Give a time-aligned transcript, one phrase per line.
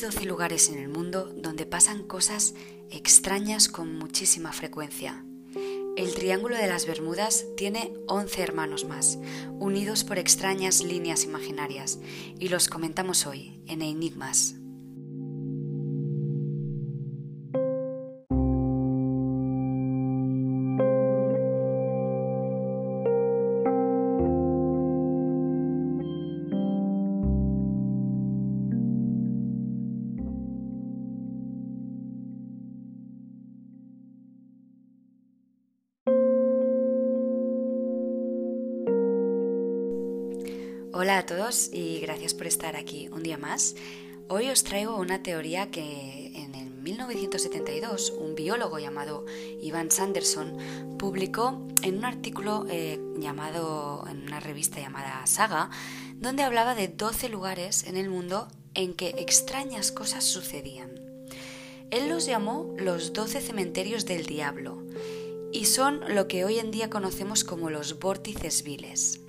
[0.00, 2.54] Hay 12 lugares en el mundo donde pasan cosas
[2.88, 5.26] extrañas con muchísima frecuencia.
[5.94, 9.18] El Triángulo de las Bermudas tiene 11 hermanos más,
[9.58, 11.98] unidos por extrañas líneas imaginarias,
[12.38, 14.54] y los comentamos hoy en Enigmas.
[40.92, 43.76] Hola a todos y gracias por estar aquí un día más.
[44.28, 49.24] Hoy os traigo una teoría que en el 1972 un biólogo llamado
[49.62, 55.70] Ivan Sanderson publicó en un artículo eh, llamado en una revista llamada Saga,
[56.16, 60.90] donde hablaba de 12 lugares en el mundo en que extrañas cosas sucedían.
[61.92, 64.82] Él los llamó los 12 cementerios del diablo
[65.52, 69.19] y son lo que hoy en día conocemos como los vórtices viles.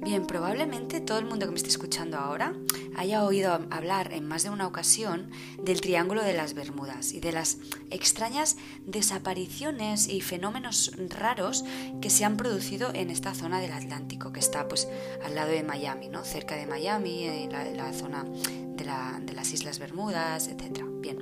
[0.00, 2.54] Bien, probablemente todo el mundo que me esté escuchando ahora
[2.96, 7.32] haya oído hablar en más de una ocasión del Triángulo de las Bermudas y de
[7.32, 7.58] las
[7.90, 11.64] extrañas desapariciones y fenómenos raros
[12.00, 14.88] que se han producido en esta zona del Atlántico, que está pues
[15.24, 16.24] al lado de Miami, ¿no?
[16.24, 18.84] cerca de Miami, en la, zona de,
[19.22, 20.84] de las Islas Bermudas, etc.
[21.00, 21.18] Bien.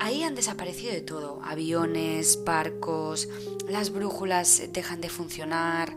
[0.00, 3.28] Ahí han desaparecido de todo, aviones, barcos,
[3.68, 5.94] las brújulas dejan de funcionar,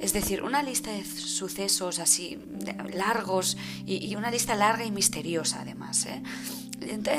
[0.00, 2.38] es decir, una lista de sucesos así
[2.92, 6.06] largos y, una lista larga y misteriosa además.
[6.06, 6.22] ¿eh?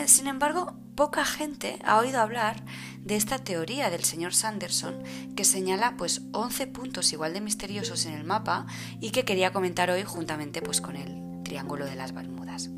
[0.08, 2.64] sin embargo, poca gente ha oído hablar
[3.02, 5.04] de esta teoría del señor Sanderson
[5.36, 8.68] que señala pues 11 puntos igual de misteriosos en el mapa
[9.00, 12.70] y que quería comentar hoy juntamente pues con el Triángulo de las Bermudas.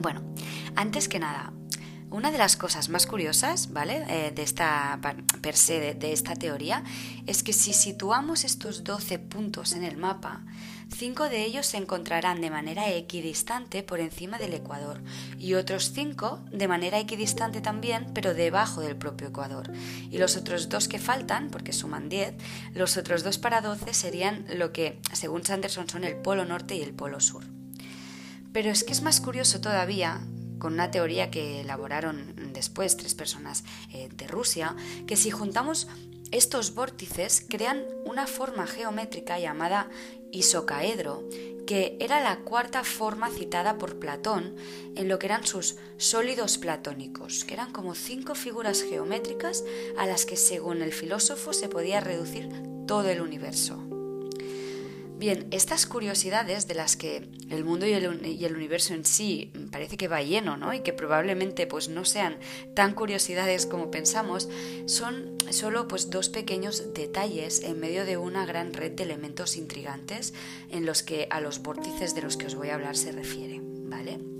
[0.00, 0.22] Bueno,
[0.76, 1.52] antes que nada,
[2.10, 4.04] una de las cosas más curiosas, ¿vale?
[4.08, 4.98] Eh, de esta
[5.42, 6.82] per se de, esta teoría
[7.26, 10.42] es que si situamos estos 12 puntos en el mapa,
[10.94, 15.02] cinco de ellos se encontrarán de manera equidistante por encima del ecuador
[15.38, 19.70] y otros cinco de manera equidistante también, pero debajo del propio ecuador.
[20.10, 22.34] Y los otros dos que faltan, porque suman 10,
[22.74, 26.82] los otros dos para 12 serían lo que, según Sanderson, son el polo norte y
[26.82, 27.44] el polo sur.
[28.52, 30.22] Pero es que es más curioso todavía
[30.58, 34.76] con una teoría que elaboraron después tres personas eh, de Rusia,
[35.06, 35.88] que si juntamos
[36.30, 39.88] estos vórtices crean una forma geométrica llamada
[40.30, 41.24] isocaedro,
[41.66, 44.56] que era la cuarta forma citada por Platón
[44.94, 49.64] en lo que eran sus sólidos platónicos, que eran como cinco figuras geométricas
[49.98, 52.48] a las que según el filósofo se podía reducir
[52.86, 53.87] todo el universo.
[55.18, 60.06] Bien, estas curiosidades de las que el mundo y el, universo en sí parece que
[60.06, 60.72] va lleno, ¿no?
[60.72, 62.38] Y que probablemente pues no sean
[62.74, 64.48] tan curiosidades como pensamos,
[64.86, 70.34] son solo pues dos pequeños detalles en medio de una gran red de elementos intrigantes
[70.70, 73.60] en los que a los vórtices de los que os voy a hablar se refiere,
[73.60, 74.37] ¿vale?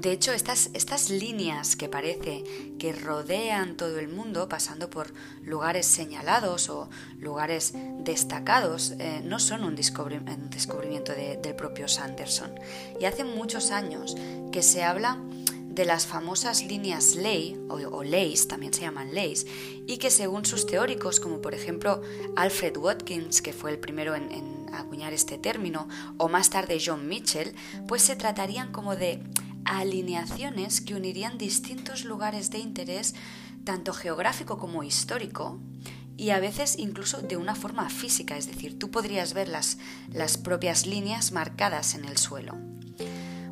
[0.00, 2.42] De hecho, estas, estas líneas que parece
[2.78, 5.12] que rodean todo el mundo, pasando por
[5.42, 6.88] lugares señalados o
[7.18, 12.54] lugares destacados, eh, no son un, descubrimiento del propio Sanderson.
[12.98, 14.16] Y hace muchos años
[14.52, 15.18] que se habla
[15.66, 18.02] de las famosas líneas ley o, o
[18.48, 19.46] también se llaman leys,
[19.86, 22.00] y que según sus teóricos, como por ejemplo
[22.36, 27.54] Alfred Watkins, que fue el primero en acuñar este término, o más tarde John Mitchell,
[27.86, 29.22] pues se tratarían como de
[29.64, 33.14] alineaciones que unirían distintos lugares de interés,
[33.64, 35.58] tanto geográfico como histórico,
[36.16, 39.78] y a veces incluso de una forma física, es decir, tú podrías ver las,
[40.12, 42.58] las propias líneas marcadas en el suelo.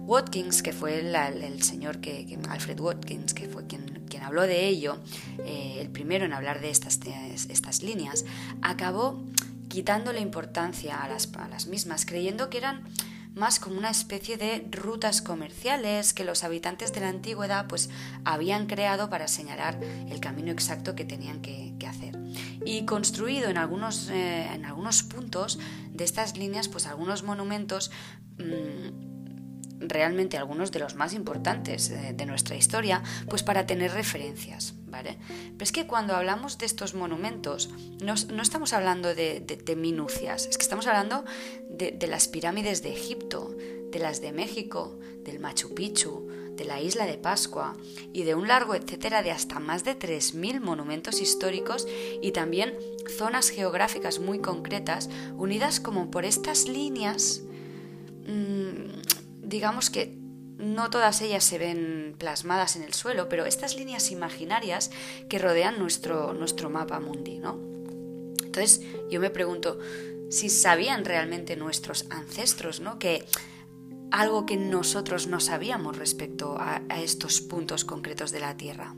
[0.08, 4.98] Watkins, que fue el, señor que, Alfred Watkins, que fue quien, quien habló de ello,
[5.44, 8.24] eh, el primero en hablar de estas, estas líneas,
[8.62, 9.22] acabó
[9.68, 12.84] quitándole importancia a las, a las mismas, creyendo que eran
[13.38, 17.88] más como una especie de rutas comerciales que los habitantes de la antigüedad pues
[18.24, 22.18] habían creado para señalar el camino exacto que tenían que, hacer.
[22.66, 25.58] Y construido en algunos, eh, en algunos puntos
[25.90, 27.90] de estas líneas pues algunos monumentos
[28.36, 29.17] mm,
[29.80, 35.18] realmente algunos de los más importantes eh, de, nuestra historia, pues para tener referencias, ¿vale?
[35.28, 37.70] Pero es que cuando hablamos de estos monumentos,
[38.02, 41.24] no, estamos hablando de, minucias, es que estamos hablando
[41.70, 43.54] de, de, las pirámides de Egipto,
[43.90, 46.28] de las de México, del Machu Picchu,
[46.58, 47.76] de la isla de Pascua
[48.12, 51.86] y de un largo etcétera de hasta más de 3.000 monumentos históricos
[52.20, 52.76] y también
[53.16, 57.42] zonas geográficas muy concretas unidas como por estas líneas
[59.48, 60.16] digamos que
[60.58, 64.90] no todas ellas se ven plasmadas en el suelo, pero estas líneas imaginarias
[65.28, 67.58] que rodean nuestro, nuestro mapa mundi, ¿no?
[68.44, 69.78] Entonces yo me pregunto
[70.30, 72.98] si sabían realmente nuestros ancestros, ¿no?
[72.98, 73.24] Que
[74.10, 78.94] algo que nosotros no sabíamos respecto a, a estos puntos concretos de la Tierra.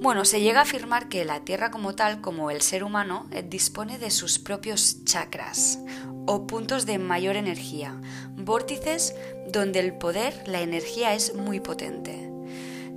[0.00, 3.42] Bueno, se llega a afirmar que la Tierra como tal, como el ser humano, eh,
[3.42, 5.78] dispone de sus propios chakras
[6.28, 7.98] o puntos de mayor energía,
[8.36, 9.14] vórtices
[9.50, 12.30] donde el poder, la energía es muy potente.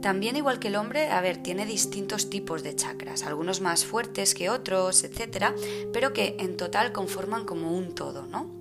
[0.01, 4.36] También igual que el hombre, a ver, tiene distintos tipos de chakras, algunos más fuertes
[4.36, 5.56] que otros, etcétera,
[5.94, 8.51] pero que en total conforman como un todo, ¿no?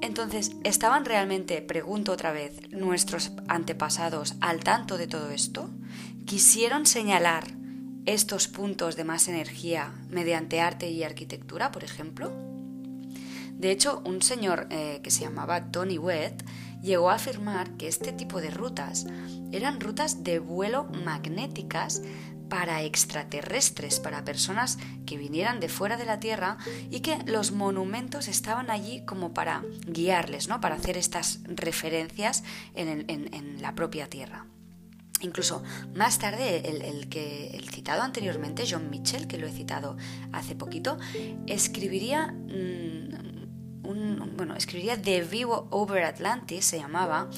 [0.00, 5.70] Entonces, ¿estaban realmente, pregunto otra vez, nuestros antepasados al tanto de todo esto?
[6.24, 7.44] ¿Quisieron señalar
[8.06, 12.55] estos puntos de más energía mediante arte y arquitectura, por ejemplo?
[13.58, 16.44] De hecho, un señor eh, que se llamaba Tony Wett
[16.82, 19.06] llegó a afirmar que este tipo de rutas
[19.50, 22.02] eran rutas de vuelo magnéticas
[22.48, 26.58] para extraterrestres, para personas que vinieran de fuera de la Tierra
[26.90, 30.60] y que los monumentos estaban allí como para guiarles, ¿no?
[30.60, 32.44] para hacer estas referencias
[32.74, 34.46] en, la propia Tierra.
[35.22, 35.64] Incluso
[35.94, 39.96] más tarde, el, que, el citado anteriormente, John Mitchell, que lo he citado
[40.30, 40.98] hace poquito,
[41.46, 42.34] escribiría
[43.94, 47.30] mm, bueno, escribiría The Vivo Over Atlantis, se llamaba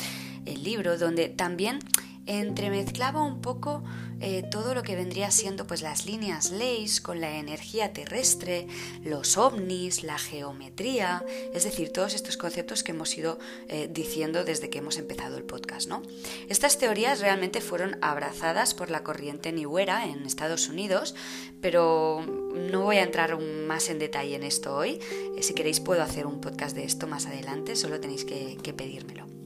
[0.47, 1.81] el libro, donde también
[2.29, 3.83] entremezclaba un poco
[4.21, 8.67] eh, todo lo que vendría siendo pues las líneas leyes con la energía terrestre,
[9.03, 13.39] los ovnis, la geometría, es decir, todos estos conceptos que hemos ido
[13.69, 16.03] eh, diciendo desde que hemos empezado el podcast, ¿no?
[16.49, 21.15] Estas teorías realmente fueron abrazadas por la corriente New Era en Estados Unidos,
[21.63, 22.21] pero
[22.55, 25.01] no voy a entrar más en detalle en esto hoy.
[25.37, 29.38] Eh, si queréis puedo hacer un podcast de esto más adelante, solo tenéis que pedírmelo.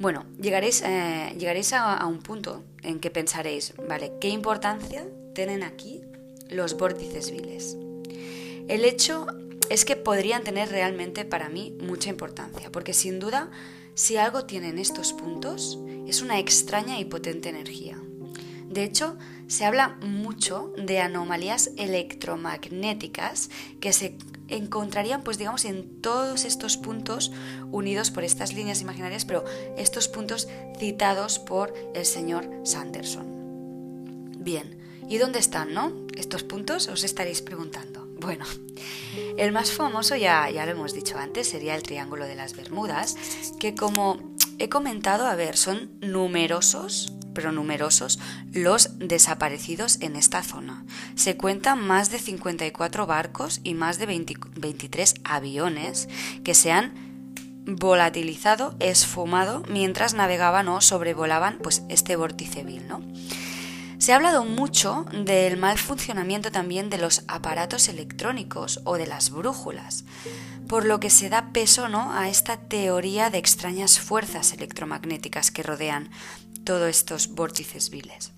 [0.00, 6.00] Bueno, llegaréis, eh, llegaréis a, un punto en que pensaréis, vale, ¿qué importancia tienen aquí
[6.48, 7.76] los vórtices viles?
[8.66, 9.26] El hecho
[9.68, 13.50] es que podrían tener realmente para mí mucha importancia, porque sin duda,
[13.94, 17.98] si algo tienen estos puntos, es una extraña y potente energía.
[18.70, 19.18] De hecho,
[19.48, 23.50] se habla mucho de anomalías electromagnéticas
[23.80, 24.16] que se
[24.50, 27.32] encontrarían, pues digamos, en todos estos puntos
[27.70, 29.44] unidos por estas líneas imaginarias, pero
[29.76, 30.48] estos puntos
[30.78, 33.26] citados por el señor Sanderson.
[34.38, 35.92] Bien, ¿y dónde están, no?
[36.16, 38.06] Estos puntos os estaréis preguntando.
[38.20, 38.44] Bueno,
[39.38, 43.16] el más famoso, ya, ya lo hemos dicho antes, sería el Triángulo de las Bermudas,
[43.58, 48.18] que como he comentado, a ver, son numerosos pero numerosos,
[48.52, 50.84] los desaparecidos en esta zona.
[51.14, 56.08] Se cuentan más de 54 barcos y más de 23 aviones
[56.44, 57.10] que se han
[57.66, 63.02] volatilizado, esfumado mientras navegaban o sobrevolaban pues este vórtice vil, ¿no?
[64.00, 69.28] Se ha hablado mucho del mal funcionamiento también de los aparatos electrónicos o de las
[69.28, 70.04] brújulas,
[70.68, 72.10] por lo que se da peso ¿no?
[72.14, 76.08] a esta teoría de extrañas fuerzas electromagnéticas que rodean
[76.64, 78.32] todos estos vórtices viles.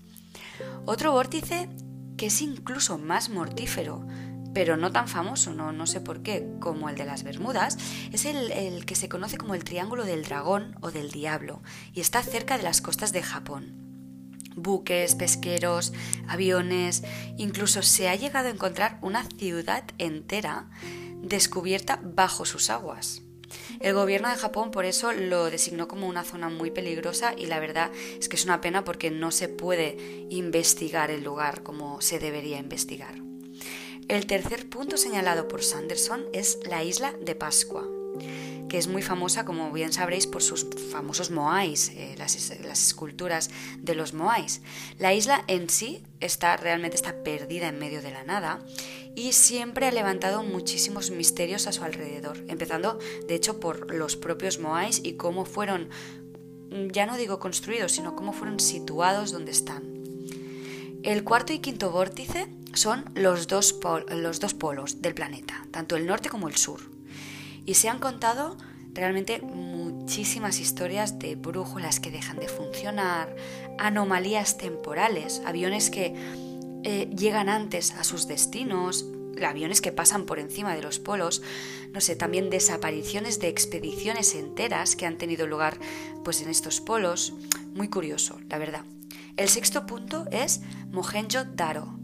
[0.85, 1.69] Otro vórtice
[2.17, 4.05] que es incluso más mortífero,
[4.53, 7.77] pero no tan famoso, no, no sé por qué, como el de las Bermudas,
[8.11, 11.61] es el, el, que se conoce como el Triángulo del Dragón o del Diablo,
[11.93, 13.73] y está cerca de las costas de Japón.
[14.55, 15.93] Buques, pesqueros,
[16.27, 17.03] aviones,
[17.37, 20.69] incluso se ha llegado a encontrar una ciudad entera
[21.23, 23.22] descubierta bajo sus aguas.
[23.79, 27.59] El gobierno de Japón por eso lo designó como una zona muy peligrosa y la
[27.59, 29.97] verdad es que es una pena porque no se puede
[30.29, 33.15] investigar el lugar como se debería investigar.
[34.07, 37.87] El tercer punto señalado por Sanderson es la isla de Pascua
[38.73, 43.93] que es muy famosa, como bien sabréis, por sus famosos moais, eh, las, esculturas de
[43.93, 44.63] los moais.
[44.97, 48.65] La isla en sí está realmente está perdida en medio de la nada
[49.15, 54.57] y siempre ha levantado muchísimos misterios a su alrededor, empezando de hecho por los propios
[54.57, 55.89] moais y cómo fueron,
[56.91, 59.83] ya no digo construidos, sino cómo fueron situados donde están.
[61.03, 66.07] El cuarto y quinto vórtice son los dos, los dos polos del planeta, tanto el
[66.07, 66.92] norte como el sur.
[67.65, 68.57] Y se han contado
[68.93, 73.35] realmente muchísimas historias de brújulas que dejan de funcionar,
[73.79, 76.13] anomalías temporales, aviones que
[76.83, 79.05] eh, llegan antes a sus destinos,
[79.43, 81.41] aviones que pasan por encima de los polos,
[81.91, 85.79] no sé, también desapariciones de expediciones enteras que han tenido lugar
[86.23, 87.33] pues en estos polos,
[87.73, 88.83] muy curioso, la verdad.
[89.37, 91.97] El sexto punto es Mohenjo-Daro.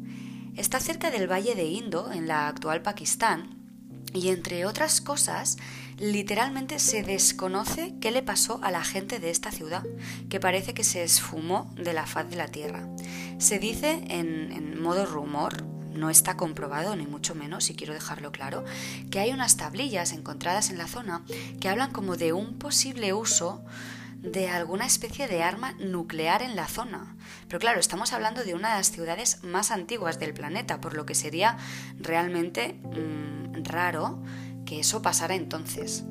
[0.55, 3.58] Está cerca del valle de Indo, en la actual Pakistán,
[4.13, 5.57] Y entre otras cosas,
[5.99, 9.83] literalmente se desconoce qué le pasó a la gente de esta ciudad,
[10.29, 12.87] que parece que se esfumó de la faz de la Tierra.
[13.37, 15.63] Se dice en, modo rumor,
[15.93, 18.63] no está comprobado ni mucho menos, y quiero dejarlo claro,
[19.11, 21.23] que hay unas tablillas encontradas en la zona
[21.59, 23.63] que hablan como de un posible uso
[24.21, 27.15] de alguna especie de arma nuclear en la zona.
[27.47, 31.05] Pero claro, estamos hablando de una de las ciudades más antiguas del planeta, por lo
[31.05, 31.57] que sería
[31.99, 34.21] realmente mm, raro
[34.65, 36.03] que eso pasara entonces.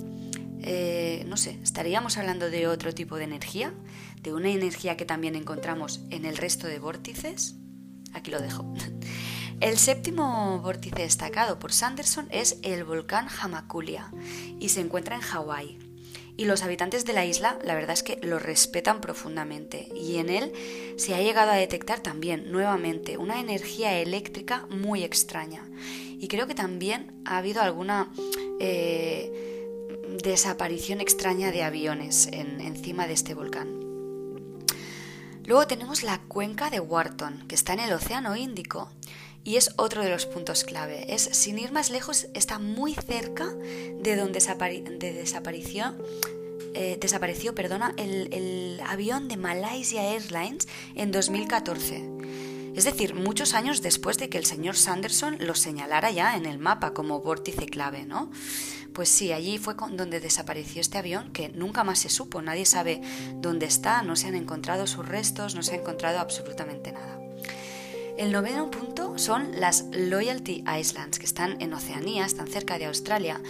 [0.60, 3.72] Eh, no sé, ¿estaríamos hablando de otro tipo de energía?
[4.22, 7.56] ¿De una energía que también encontramos en el resto de vórtices?
[8.12, 8.72] Aquí lo dejo.
[9.60, 14.12] El séptimo vórtice destacado por Sanderson es el volcán Hamakulia
[14.60, 15.87] y se encuentra en Hawái
[16.38, 20.30] y los habitantes de la isla la verdad es que lo respetan profundamente y en
[20.30, 20.52] él
[20.96, 25.68] se ha llegado a detectar también nuevamente una energía eléctrica muy extraña
[26.20, 28.10] y creo que también ha habido alguna
[28.60, 29.66] eh,
[30.22, 33.68] desaparición extraña de aviones encima de este volcán.
[35.44, 38.90] Luego tenemos la cuenca de Wharton, que está en el Océano Índico
[39.48, 41.06] y es otro de los puntos clave.
[41.08, 43.46] Es, sin ir más lejos, está muy cerca
[43.98, 44.40] de donde
[45.14, 45.94] desapareció,
[46.74, 52.04] eh, desapareció perdona, el, el avión de Malaysia Airlines en 2014.
[52.76, 56.58] Es decir, muchos años después de que el señor Sanderson lo señalara ya en el
[56.58, 58.30] mapa como vórtice clave, ¿no?
[58.92, 63.00] Pues sí, allí fue donde desapareció este avión que nunca más se supo, nadie sabe
[63.36, 67.27] dónde está, no se han encontrado sus restos, no se ha encontrado absolutamente nada.
[68.18, 73.40] El noveno punto son las Loyalty Islands, que están en Oceanía, están cerca de Australia,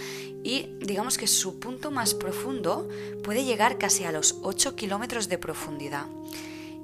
[0.43, 2.87] y digamos que su punto más profundo
[3.23, 6.05] puede llegar casi a los 8 kilómetros de profundidad.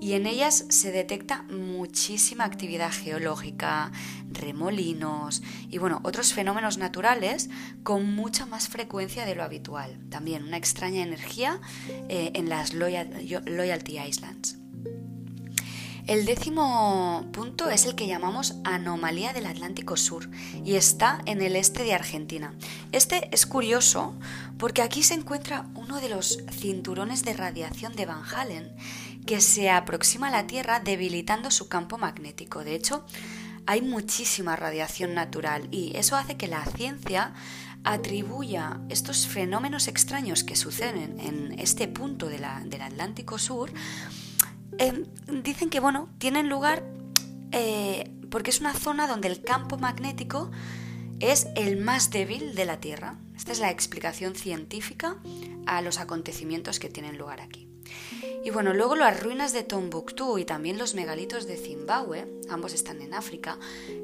[0.01, 3.92] Y en ellas se detecta muchísima actividad geológica,
[4.32, 7.51] remolinos y bueno, otros fenómenos naturales
[7.84, 10.00] con mucha más frecuencia de lo habitual.
[10.10, 11.62] También una extraña energía
[12.10, 14.58] eh, en las Loyalty Islands.
[16.07, 20.29] El décimo punto es el que llamamos anomalía del Atlántico Sur
[20.63, 22.53] y está en el este de Argentina.
[22.91, 24.13] Este es curioso
[24.59, 28.71] porque aquí se encuentra uno de los cinturones de radiación de Van Halen
[29.25, 32.63] que se aproxima a la Tierra debilitando su campo magnético.
[32.63, 33.03] De hecho,
[33.65, 37.33] hay muchísima radiación natural y eso hace que la ciencia
[37.83, 43.71] atribuya estos fenómenos extraños que suceden en este punto del Atlántico Sur
[45.44, 46.84] Dicen que bueno, tienen lugar
[47.51, 50.51] eh, porque es una zona donde el campo magnético
[51.20, 53.17] es el más débil de la Tierra.
[53.36, 55.17] Esta es la explicación científica
[55.65, 57.70] a los acontecimientos que tienen lugar aquí.
[58.44, 63.01] Y bueno, luego las ruinas de Tombuctú y también los megalitos de Zimbabue, ambos están
[63.01, 63.58] en África,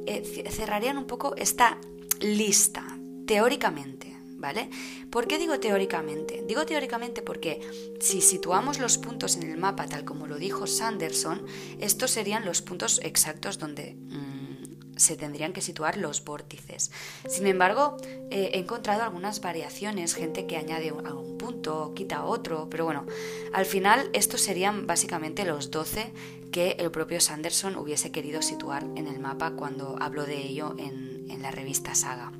[0.05, 1.77] eh, cerrarían un poco esta
[2.19, 2.97] lista,
[3.27, 4.10] teóricamente.
[4.41, 4.69] ¿Vale?
[5.09, 6.43] ¿Por qué digo teóricamente?
[6.45, 7.61] Digo teóricamente porque
[7.99, 11.45] si situamos los puntos en el mapa tal como lo dijo Sanderson,
[11.79, 16.91] estos serían los puntos exactos donde mm, se tendrían que situar los vórtices.
[17.27, 17.97] Sin embargo,
[18.29, 23.05] he encontrado algunas variaciones, gente que añade algún punto, quita otro, pero bueno,
[23.53, 26.13] al final estos serían básicamente los 12
[26.51, 31.25] que el propio Sanderson hubiese querido situar en el mapa cuando habló de ello en,
[31.29, 32.31] en la revista Saga.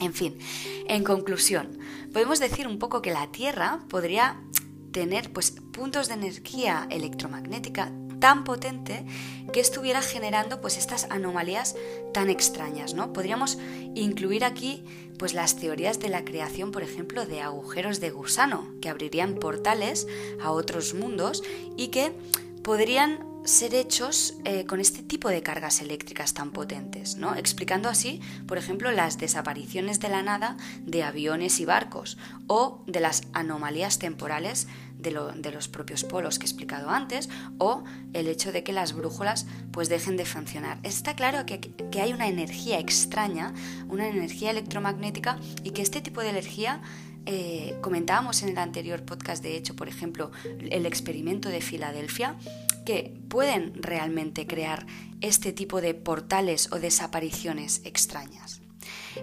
[0.00, 0.38] En fin,
[0.88, 1.78] en conclusión,
[2.12, 4.40] podemos decir un poco que la Tierra podría
[4.92, 9.04] tener pues, puntos de energía electromagnética tan potente
[9.52, 11.76] que estuviera generando pues estas anomalías
[12.14, 13.12] tan extrañas, ¿no?
[13.12, 13.58] Podríamos
[13.94, 14.84] incluir aquí
[15.18, 20.06] pues las teorías de la creación, por ejemplo, de agujeros de gusano que abrirían portales
[20.40, 21.42] a otros mundos
[21.76, 22.12] y que
[22.62, 27.34] podrían ser hechos eh, con este tipo de cargas eléctricas tan potentes, ¿no?
[27.36, 33.00] explicando así, por ejemplo, las desapariciones de la nada de aviones y barcos o de
[33.00, 34.66] las anomalías temporales
[34.98, 35.10] de,
[35.52, 37.84] los propios polos que he explicado antes o
[38.14, 40.78] el hecho de que las brújulas pues dejen de funcionar.
[40.82, 43.52] Está claro que, que hay una energía extraña,
[43.88, 46.80] una energía electromagnética y que este tipo de energía
[47.26, 50.30] eh, comentábamos en el anterior podcast, de hecho, por ejemplo,
[50.70, 52.36] el experimento de Filadelfia,
[52.84, 54.86] que pueden realmente crear
[55.20, 58.60] este tipo de portales o desapariciones extrañas.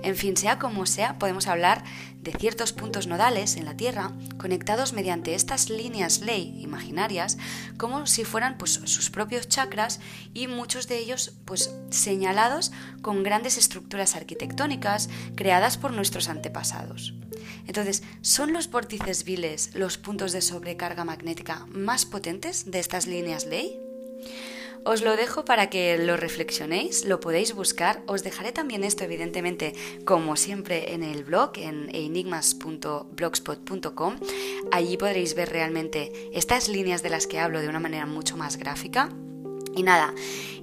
[0.04, 1.84] En fin, sea como sea, podemos hablar
[2.22, 7.38] de ciertos puntos nodales en la Tierra conectados mediante estas líneas ley imaginarias
[7.78, 10.00] como si fueran pues, sus propios chakras
[10.34, 17.14] y muchos de ellos pues, señalados con grandes estructuras arquitectónicas creadas por nuestros antepasados.
[17.68, 23.46] Entonces, ¿son los vórtices viles los puntos de sobrecarga magnética más potentes de estas líneas
[23.46, 23.80] ley?
[24.84, 28.02] Os lo dejo para que lo reflexionéis, lo podéis buscar.
[28.08, 29.76] Os dejaré también esto, evidentemente,
[30.06, 34.20] como siempre, en el blog, en enigmas.blogspot.com.
[34.72, 38.58] Allí podréis ver realmente estas líneas de las que hablo de una manera mucho más
[38.58, 39.12] gráfica.
[39.76, 40.14] Y nada,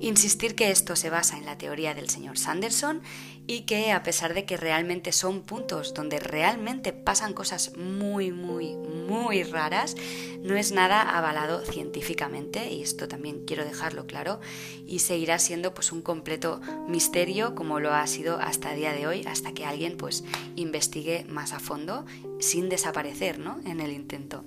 [0.00, 3.02] insistir que esto se basa en la teoría del señor Sanderson
[3.46, 8.76] y que a pesar de que realmente son puntos donde realmente pasan cosas muy, muy,
[8.76, 9.96] muy raras,
[10.42, 14.38] no es nada avalado científicamente y esto también quiero dejarlo claro
[14.86, 19.06] y seguirá siendo pues un completo misterio como lo ha sido hasta el día de
[19.06, 20.24] hoy, hasta que alguien pues
[20.54, 22.04] investigue más a fondo
[22.40, 23.60] sin desaparecer ¿no?
[23.64, 24.44] en el intento.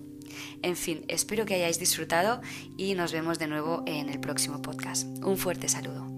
[0.62, 2.42] En fin, espero que hayáis disfrutado
[2.78, 5.08] y nos vemos de nuevo en el próximo podcast.
[5.24, 6.11] Un fuerte saludo.